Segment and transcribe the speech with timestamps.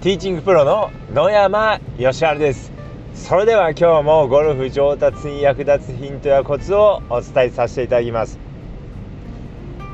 [0.00, 2.72] ティーチングプロの野山義晴です。
[3.12, 8.38] それでは今日もゴルフ上達に役立つヒントやコツをお伝えさせていただきます。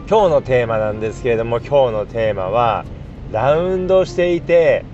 [0.09, 2.85] 今日のテーマなんですけれども今日のテーマは
[3.33, 4.85] ラウンドしていて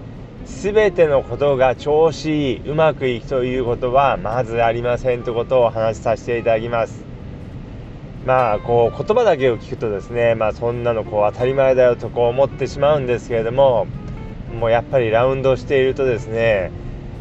[0.46, 7.04] 全てのことが調子いいうまくいくということはまずありませんということをお話しさせていただきます。
[8.24, 13.86] まあこう言葉だけを聞くとですねまあそんなのこう当たり前だよとこう思ってしまうんですけれども
[14.52, 16.70] もうやっぱりラウンドしているとですね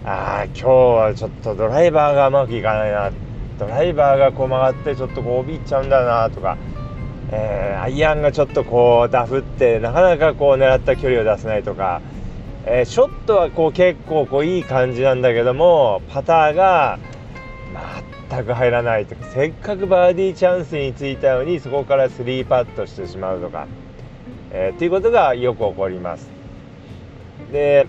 [0.03, 3.11] ああ今日はちょっとドライバーがうまくいかないな
[3.59, 6.57] ドライバーがこう曲がってちょっとこう帯いっちゃうんだなとか、
[7.31, 12.01] えー、アイアンがちょっとこうダフってなかなかこう狙った距離を出せないとか、
[12.65, 16.97] えー、ショットはこう結構こういい感じなんだけどもパターが
[18.29, 23.67] 全く入らないとかせっかくバーディーチャンスについたのにそこから3パットしてしまうとか、
[24.49, 26.40] えー、っていうことがよく起こります。
[27.51, 27.87] で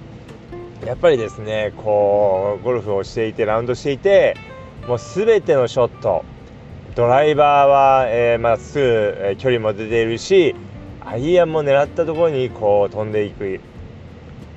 [0.84, 4.36] やっぱりですねこうゴルフをしていてラウンドしていて
[4.88, 6.24] もう全てのショット
[6.94, 10.54] ドライバーは、えー、まっすぐ、え距離も出ているし
[11.00, 13.60] アイアンも狙ったところにこう飛んでいく。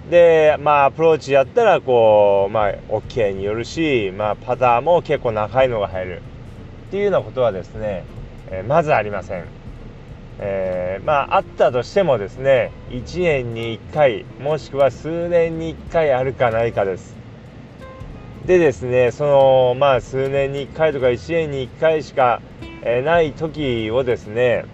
[0.09, 6.21] でまあアプローチやったらこうまあ OK によるし、まあ、パターも結構長いのが入る。
[6.87, 8.03] っていうようなことはですね、
[8.51, 9.45] えー、まずありません、
[10.39, 17.15] えー、まああったとしてもですね1年に1回もしくは数年に1回あるかないかです。
[18.45, 22.41] でですねそのまあ数年に1回とか1年に1回しか、
[22.83, 24.65] えー、ない時をですね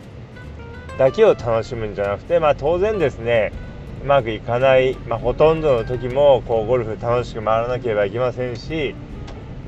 [0.97, 3.53] だけを楽しむんじゃなくてまあ当然ですね
[4.03, 8.95] うまくいかない、まあ、ほとんどの時もこうゴルフ楽しく回らなければいけませんし、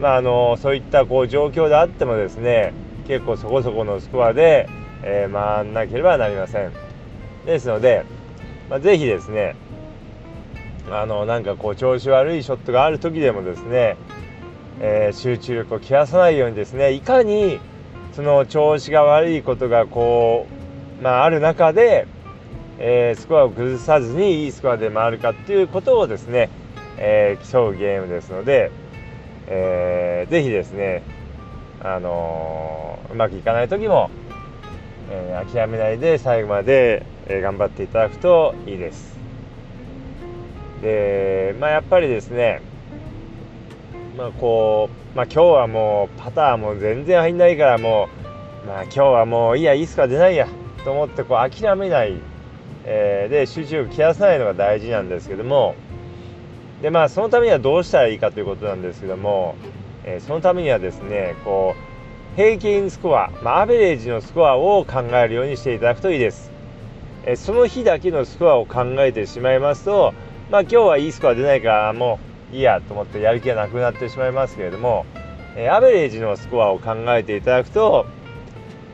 [0.02, 2.74] まあ、あのそういったこう状況であってもですね
[3.08, 4.70] 結構そこそこのスコアで、
[5.04, 6.72] えー、回らなければなりません。
[7.46, 8.06] ですので、
[8.70, 9.56] まあ、ぜひですね
[10.90, 13.98] あのなんかこう調子悪いショットがある時でもですね、
[14.80, 17.60] えー、集中力を切らさないようにですねいかに
[18.14, 20.48] その調子が悪いことがこ
[21.00, 22.08] う、まあ、ある中で
[22.80, 26.50] えー、スコアを崩さずにいいスコアで回るかっていうことをですね、
[26.98, 28.72] えー、競うゲームですので、
[29.48, 31.04] えー、ぜひですね、
[31.82, 34.10] あの、うまくいかない時も、
[35.10, 39.18] え、諦めないで最後まで、え、頑張っていただくといいです。
[40.82, 42.62] で、まあ、やっぱりですね、
[44.18, 48.10] まあこうまあ、今日はもうパターも全然入んないからも
[48.64, 50.48] う、まあ、今日はもういいやいいスコア出ないや
[50.84, 52.14] と思ってこう諦めない
[52.86, 55.76] えー、で集中力切らさないのが大事なんですけども
[56.82, 59.56] でまあそのためにはどうしたらいいかということなんですけども、
[60.04, 61.93] えー、そのためにはですねこう
[62.36, 66.52] 平均スコア、まあ、アベレージのスコアを考えるようにしていただくといいです、
[67.26, 70.14] え、その日だけのスコアを考えてしまいますと
[70.50, 72.20] まあ今日はいいスコア出ないからも
[72.52, 75.06] ういいやと思ってやる気がなくなってしまいますけれども、
[75.56, 78.06] えアベレージのスコアを考えていただくと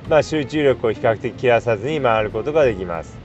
[0.10, 3.20] まあ、集中力を比較的切らさずに回ることができます。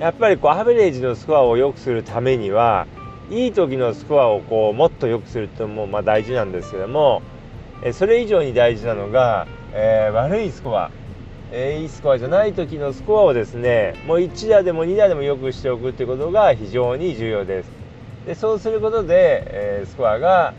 [0.00, 2.88] やっぱりこうアベレージのスコアを良くするためには
[3.30, 7.22] いい時のスコアをこうもっと良くするってのもまあ大事なんですけども
[7.84, 10.90] えそれ以上に大事なのが、えー、悪いスコア、
[11.52, 17.70] えー、いいスコアじゃない時のスコアをですねもう1打でも2打でも良くしておくってことが非常に重要です。
[18.26, 20.54] でそうすることで、えー、スコアが、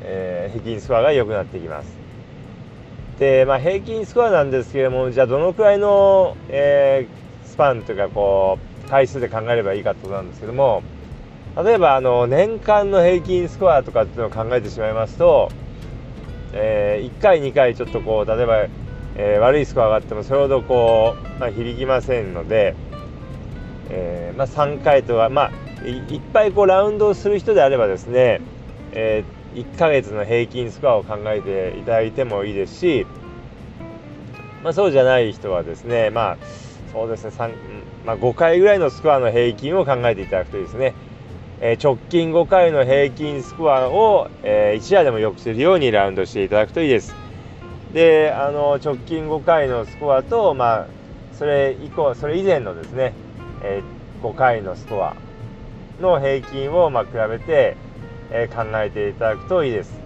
[0.00, 1.94] え平均スコアが良くなってきます。
[3.18, 7.06] で、まあ、平均スコアなんですけれどもじゃあどのくらいの、え
[7.44, 10.82] スパンというかこう回数で考えればいいかってことなんですけども
[11.62, 15.50] 例えばあの年間の平均スコアとかっていうのを考えてしまいますと、
[16.52, 18.56] えー、1回2回ちょっとこう例えば、
[19.16, 22.74] えー、悪いスコアがあってもそれほどこう、まあ、響きませんので、
[23.90, 25.52] えー、まあ、3回とかまあ
[25.86, 28.40] いっぱいこうラウンドをする人であればですね、
[28.92, 29.24] え
[29.54, 33.06] 1ヶ月の平均スコアを考えていただいてもいいですし、
[34.62, 36.38] まあ、そうじゃない人はですねまあ
[36.92, 37.54] そうですね3、
[38.06, 40.94] ま、5回ぐらいのスコアの平均を考えていただくといいですね、
[41.64, 47.14] え、直近5回の平均スコアを、え、1夜でも良くするようにラウンドしていただくといいです。
[47.92, 50.86] で、あの直近5回のスコアと、まあ、
[51.30, 53.14] それ以降、それ以前のですね、
[53.62, 53.80] え、
[54.24, 55.14] 5回のスコア
[56.00, 57.76] の平均を、ま、比べて、
[58.32, 60.02] え、考えていただくといいです。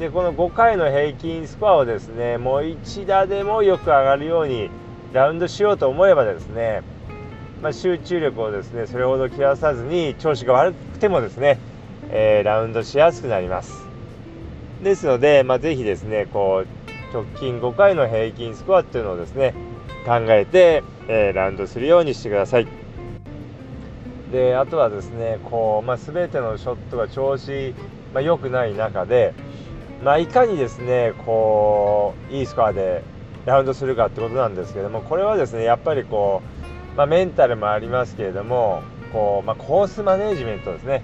[0.00, 4.70] で、この5回の平均スコアをですね、もう1打でもよく上がるように、
[5.12, 6.82] ラウンドしようと思えばですね、
[7.62, 11.58] まあ、集中力をですねそれほど切らさずに調子が悪くてもですね、
[12.10, 13.72] えー、ラウンドしやすくなります。
[14.82, 19.54] ですので、まあ、ぜひですねこう直近5回の平均スコアっていうのをですね
[20.04, 22.68] 考えて、えー、ラウンドするようにしてください。
[24.30, 27.74] であとはですねこう、まあ、全てのショットが調子、
[28.12, 29.34] まあ、良くない中で、
[30.02, 33.02] まあ、いかにですねこういいスコアで
[33.46, 36.55] ラウンドするかってことなんですけどもこれはですねやっぱりこう、
[36.96, 38.82] まあ、メンタルもありますけれども
[39.12, 41.02] こう、まあ、コースマネジメントですね、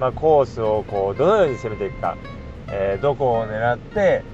[0.00, 2.16] まあ、コースをこうどのように攻めていくか、
[2.68, 4.24] えー、どこを狙って、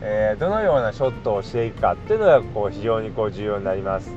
[0.00, 4.10] えー、どのようなショットをしていくかっていうのがこう非常にこう重要になります。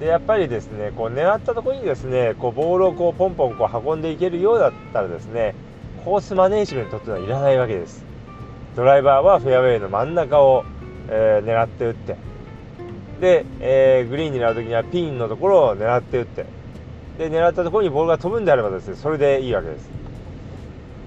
[0.00, 5.54] でやっぱりですねこう狙ったところにですねこうボールをこうポンポンこう運んでいけるようだったらですね
[6.04, 8.04] コースマネジメントっていうのはいらないわけです。
[8.74, 10.64] ドライバーはフェアウェイの真ん中を、
[11.08, 12.16] えー、狙って打って
[13.20, 16.46] で、えー、グリーンになる時にはピンのところを狙って打って。
[17.18, 19.90] で狙ったところにボールが飛ぶんであればですねそれでいいわけです。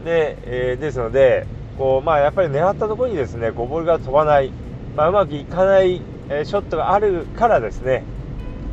[0.06, 4.52] で、えー、ですのでこうまあやっぱり狙ったところにですねこうボールが飛ばない、
[4.96, 8.04] まあ、うまくいかない、えー、ショットがあるからですね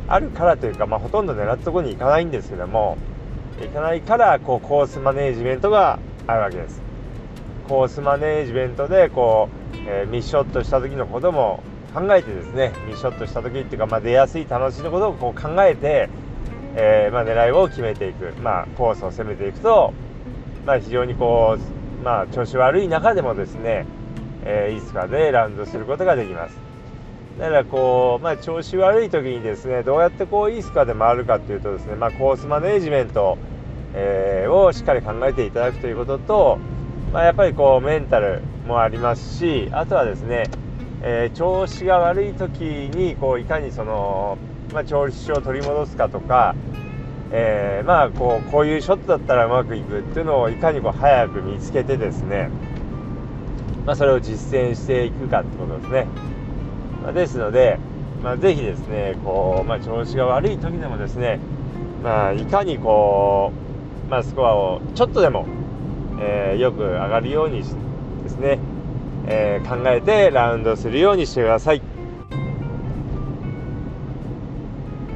[0.07, 2.97] あるからというか、まあ、ほとんど狙ったところに行かないんですけども
[3.59, 5.97] 行かないからこうコースマネージメントが
[6.27, 6.81] あるわけです。
[7.67, 16.09] コースマネージメントでこう、えー、ミッショットした時のことも考えてですねミッショットした時っていうか、まあ、出やすい楽しいのことをこう考えて、
[16.75, 19.93] えー、まあ、狙いを決めていく、まあ、コースを攻めていくと、
[20.65, 23.85] まあ、非常にこう、まあ、調子悪い中でもですね、
[24.43, 26.71] えー、いつかでラウンドすることができます。
[27.39, 33.37] だからこう、まあ、調子悪い時にですねどうやってこういいスコアで回るかっていうとですね、まあ、コースマネージメント、
[33.93, 36.59] えー、をしっかり考えていただくということと、
[37.11, 40.43] まあ、やっぱりこうメンタルもありますしあとはですね、
[41.03, 44.37] えー、調子が悪い時にこういかにその、
[44.73, 46.55] まあ、調子を取り戻すかとか、
[47.31, 52.49] えー、まあこうこういうショットだったらうまくいくっていうのをいかにこう早く見つけてですね、
[53.85, 56.07] まあ、それを実践していくかってことですね。
[57.03, 57.79] まあ、ですので、
[58.23, 61.39] まあ、ぜひですねこう、まあ、調子が悪い時でもですね、
[62.03, 63.51] まあ、いかにこ
[64.07, 65.47] う、まあ、スコアをちょっとでも
[66.23, 68.59] えー、よく上がるようにですね、
[69.33, 71.81] えー、考えてラウンドするようにしてください。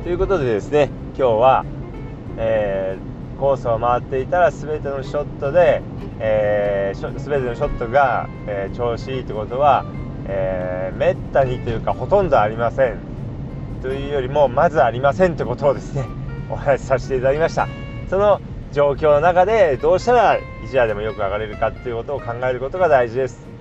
[0.04, 1.66] ということでですね今日は、
[2.38, 5.82] えー、コースを回っていたら全てのショットで、
[6.20, 9.84] えー、全てのショットが、えー、調子いいということは、
[10.28, 13.00] えー、めったにというかほとんどありません
[13.82, 16.06] というよりもまずありませんということをですね
[16.50, 17.68] お話しさせていただきました。
[18.10, 18.40] その
[18.72, 23.55] 状況の中でどうしたら1打でもよく上がれるかっていうことを考えることが大事です。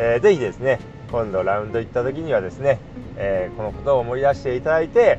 [0.00, 0.78] えー、ぜひですね
[1.10, 2.78] 今度ラウンド行った時にはですね、
[3.16, 5.18] えー、このことを思い出していただいて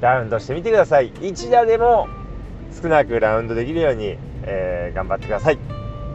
[0.00, 1.10] ラウンドしてみてください。
[1.12, 2.08] 1打でも
[2.82, 5.58] 少なくラウンドできるように、えー、頑張ってください。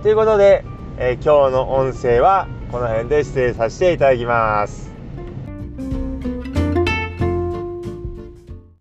[0.04, 0.64] ということで、
[1.00, 4.91] え今日の音声はこの辺で失礼させていただきます。